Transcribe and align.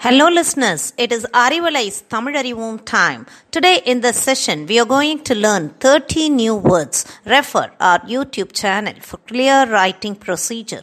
Hello, 0.00 0.28
listeners. 0.28 0.92
It 0.96 1.10
is 1.10 1.26
Arivalai's 1.34 2.04
Tamilarivoom 2.08 2.84
time. 2.84 3.26
Today, 3.50 3.82
in 3.84 4.00
this 4.00 4.16
session, 4.16 4.64
we 4.66 4.78
are 4.78 4.86
going 4.86 5.24
to 5.24 5.34
learn 5.34 5.70
30 5.80 6.28
new 6.28 6.54
words. 6.54 7.04
Refer 7.24 7.72
our 7.80 7.98
YouTube 8.12 8.52
channel 8.52 8.94
for 9.00 9.16
clear 9.16 9.66
writing 9.68 10.14
procedure. 10.14 10.82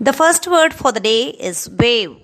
The 0.00 0.14
first 0.14 0.48
word 0.48 0.72
for 0.72 0.90
the 0.90 1.00
day 1.00 1.24
is 1.48 1.68
wave. 1.68 2.16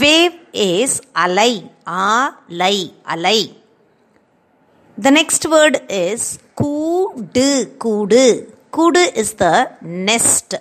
Wave 0.00 0.38
is 0.54 1.02
alai, 1.14 1.68
alai, 1.86 2.94
alai. 3.04 3.54
The 4.96 5.10
next 5.10 5.44
word 5.44 5.82
is 5.90 6.38
kudu, 6.56 7.66
kudu. 7.76 8.52
Kudu 8.72 9.00
is 9.00 9.34
the 9.34 9.70
nest. 9.82 10.54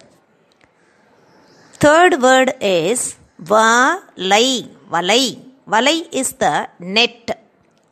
Third 1.83 2.21
word 2.21 2.49
is 2.59 3.15
valai, 3.41 4.67
valai. 4.93 5.39
Valai 5.65 5.97
is 6.11 6.33
the 6.33 6.67
net. 6.79 7.39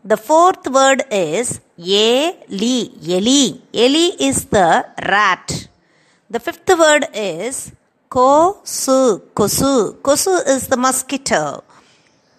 The 0.04 0.18
fourth 0.18 0.68
word 0.78 1.04
is 1.10 1.62
eli, 1.80 2.80
eli. 3.14 3.44
Eli 3.74 4.08
is 4.28 4.44
the 4.56 4.86
rat. 5.12 5.70
The 6.30 6.42
fifth 6.42 6.68
word 6.78 7.06
is 7.14 7.72
kosu, 8.10 9.22
kosu. 9.34 9.96
Kosu 10.08 10.36
is 10.56 10.68
the 10.68 10.76
mosquito. 10.76 11.64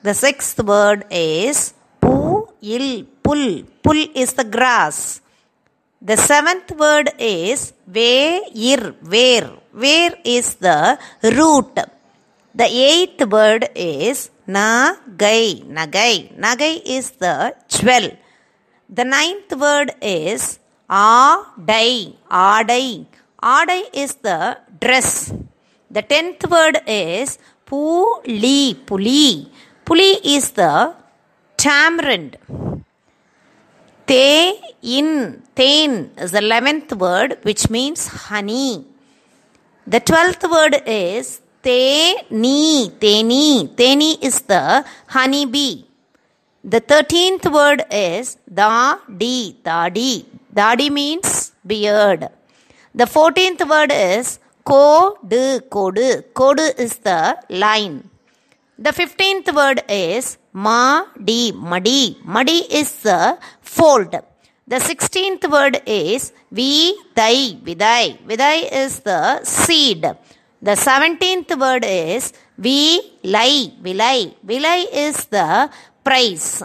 The 0.02 0.12
sixth 0.12 0.62
word 0.62 1.06
is 1.10 1.72
puil, 2.02 3.06
pull. 3.22 3.62
Pull 3.82 4.00
is 4.14 4.34
the 4.34 4.44
grass. 4.44 5.22
The 6.00 6.16
seventh 6.16 6.70
word 6.78 7.10
is 7.18 7.72
veir, 7.84 8.94
where. 9.02 9.50
Where 9.72 10.14
is 10.24 10.54
the 10.54 10.96
root? 11.24 11.74
The 12.54 12.66
eighth 12.66 13.26
word 13.26 13.68
is 13.74 14.30
nagai, 14.46 15.66
nagai. 15.66 16.38
Nagai 16.38 16.82
is 16.84 17.10
the 17.10 17.52
jewel. 17.66 18.16
The 18.88 19.04
ninth 19.04 19.52
word 19.56 19.90
is 20.00 20.60
adai, 20.88 22.14
adai. 22.30 23.06
Adai 23.42 23.82
is 23.92 24.14
the 24.16 24.56
dress. 24.80 25.32
The 25.90 26.02
tenth 26.02 26.48
word 26.48 26.80
is 26.86 27.38
puli, 27.66 28.76
puli. 28.86 29.50
Puli 29.84 30.20
is 30.22 30.52
the 30.52 30.94
tamarind. 31.56 32.36
Te 34.08 34.58
in, 34.82 35.42
ten 35.54 36.10
is 36.16 36.30
the 36.34 36.38
eleventh 36.38 36.92
word 37.04 37.36
which 37.42 37.68
means 37.74 38.06
honey. 38.28 38.86
The 39.86 40.00
twelfth 40.00 40.44
word 40.54 40.74
is 40.86 41.42
te 41.62 41.82
ni, 42.30 42.88
teni. 43.02 43.68
Teni 43.80 44.10
is 44.28 44.40
the 44.52 44.64
honey 45.08 45.44
bee. 45.44 45.86
The 46.64 46.80
thirteenth 46.80 47.46
word 47.58 47.84
is 47.90 48.38
da 48.60 48.96
di, 49.22 49.56
dadi. 49.62 50.24
Dadi 50.54 50.90
means 50.90 51.52
beard. 51.66 52.28
The 52.94 53.06
fourteenth 53.06 53.62
word 53.68 53.92
is 53.92 54.38
kodu, 54.64 55.60
kodu. 55.74 56.22
Kodu 56.32 56.66
is 56.78 56.96
the 57.08 57.20
line. 57.50 58.08
The 58.78 58.92
fifteenth 58.92 59.52
word 59.52 59.82
is 59.88 60.38
madi, 60.52 61.52
madi. 61.52 62.16
Madi 62.24 62.58
is 62.80 62.90
the 63.02 63.36
fold. 63.76 64.14
The 64.72 64.80
sixteenth 64.90 65.44
word 65.54 65.76
is 65.86 66.32
vidai, 66.58 67.36
vidai. 67.66 68.04
Vidai 68.30 68.58
is 68.82 69.00
the 69.00 69.20
seed. 69.44 70.04
The 70.68 70.74
seventeenth 70.88 71.52
word 71.64 71.84
is 71.84 72.32
vilai, 72.66 73.52
vilai. 73.86 74.34
Vilai 74.50 74.80
is 75.06 75.16
the 75.36 75.70
price. 76.04 76.62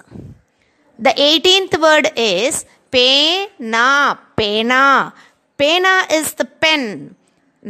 The 1.05 1.13
eighteenth 1.27 1.75
word 1.85 2.07
is 2.15 2.65
pena, 2.91 4.19
pena. 4.35 5.13
Pena 5.61 5.95
is 6.11 6.33
the 6.33 6.45
pen. 6.45 7.15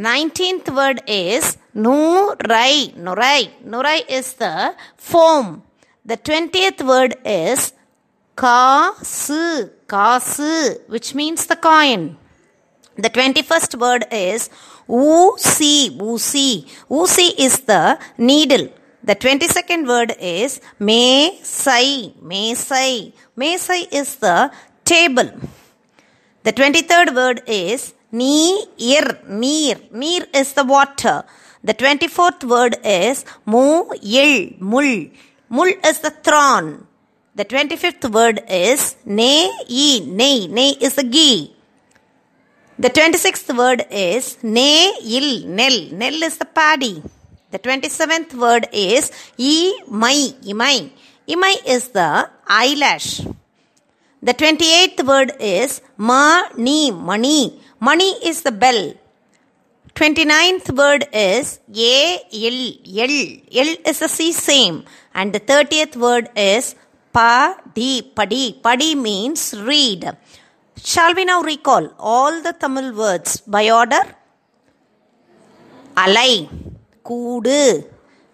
Nineteenth 0.09 0.69
word 0.77 1.01
is 1.05 1.57
nurai, 1.75 2.95
nurai. 3.05 3.41
Nurai 3.71 3.99
is 4.17 4.33
the 4.33 4.73
foam. 4.97 5.63
The 6.05 6.17
twentieth 6.17 6.81
word 6.81 7.15
is 7.23 7.72
kasu, 8.35 9.69
kasu, 9.87 10.89
which 10.89 11.13
means 11.15 11.45
the 11.45 11.55
coin. 11.55 12.17
The 12.95 13.09
21st 13.09 13.79
word 13.79 14.05
is 14.11 14.49
oosi, 14.87 15.97
oosi. 15.97 16.67
Oosi 16.89 17.27
is 17.37 17.59
the 17.61 17.99
needle. 18.17 18.67
The 19.03 19.15
22nd 19.15 19.87
word 19.87 20.15
is 20.19 20.61
mesai, 20.79 22.13
mesai. 22.21 23.13
Mesai 23.37 23.91
is 23.91 24.15
the 24.17 24.51
table. 24.85 25.29
The 26.43 26.53
23rd 26.53 27.15
word 27.15 27.41
is 27.47 27.93
neer, 28.11 29.19
neer. 29.27 29.75
Neer 29.91 30.25
is 30.33 30.53
the 30.53 30.63
water. 30.63 31.23
The 31.63 31.73
24th 31.73 32.43
word 32.43 32.77
is 32.83 33.25
muyil, 33.47 34.59
mul. 34.59 35.07
Mul 35.49 35.71
is 35.83 35.99
the 35.99 36.11
thorn. 36.11 36.87
The 37.35 37.45
25th 37.45 38.11
word 38.11 38.43
is 38.47 38.95
nei, 39.05 39.49
nei. 40.05 40.47
Nei 40.47 40.77
is 40.79 40.93
the 40.93 41.03
ghee. 41.03 41.55
The 42.77 42.91
26th 42.91 43.57
word 43.57 43.87
is 43.89 44.37
neil, 44.43 45.47
nel. 45.47 45.77
Nel 45.93 46.21
is 46.27 46.37
the 46.37 46.45
paddy. 46.45 47.01
The 47.49 47.57
27th 47.57 48.35
word 48.35 48.67
is 48.71 49.11
imai, 49.39 50.33
imai. 50.51 50.91
Imai 51.27 51.55
is 51.65 51.87
the 51.87 52.29
eyelash. 52.47 53.21
The 54.21 54.35
28th 54.35 55.03
word 55.03 55.33
is 55.39 55.81
ma, 55.97 56.43
ni, 56.55 56.91
money. 56.91 57.59
Money 57.79 58.11
is 58.29 58.43
the 58.43 58.51
bell. 58.51 58.93
29th 59.95 60.69
word 60.75 61.07
is 61.11 61.59
ye, 61.67 62.19
il, 62.31 62.79
il. 62.85 63.41
Il 63.49 63.77
is 63.85 63.99
the 63.99 64.07
same. 64.07 64.85
And 65.15 65.33
the 65.33 65.39
30th 65.39 65.95
word 65.95 66.29
is 66.35 66.75
padi, 67.13 68.01
padi. 68.15 68.59
Padi 68.63 68.95
means 68.95 69.53
read. 69.69 70.01
Shall 70.75 71.13
we 71.13 71.23
now 71.25 71.41
recall 71.41 71.93
all 71.99 72.41
the 72.41 72.53
Tamil 72.53 72.95
words 72.95 73.41
by 73.41 73.69
order? 73.69 74.03
Alai, 75.95 76.49
Kudu, 77.03 77.83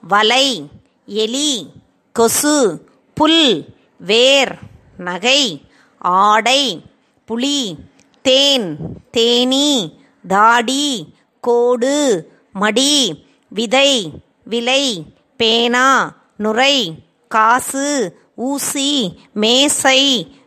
Valai, 0.06 0.70
Eli, 1.08 1.68
Kosu, 2.14 2.80
Pull, 3.14 3.66
Ver, 4.00 4.58
Nagai, 4.98 5.60
Adai, 6.02 6.82
Puli, 7.28 7.78
Ten, 8.24 9.02
Teni, 9.12 9.94
Dadi, 10.26 11.12
Kodu, 11.44 12.24
Madi, 12.54 13.26
Vidai, 13.54 14.22
Vilai, 14.48 15.06
Pena, 15.38 16.16
Nurai, 16.40 17.04
Kasu, 17.30 18.12
ஊசி 18.40 18.90
மேசை 19.34 20.02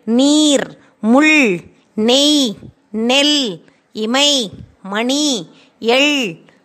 நீர் 0.05 0.67
முள் 1.03 1.61
நெய் 1.95 2.39
நெல் 3.09 3.39
இமை 3.93 4.31
மணி 4.83 5.25
எள் 5.81 6.17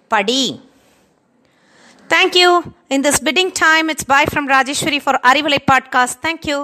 படி 0.07 0.43
thank you 2.09 2.49
in 2.87 3.01
this 3.01 3.21
fitting 3.23 3.53
time 3.59 3.87
it's 3.87 4.05
bye 4.05 4.31
from 4.31 4.47
Rajeswari 4.47 4.99
for 4.99 5.19
Arivalai 5.23 5.61
podcast 5.71 6.21
thank you 6.21 6.59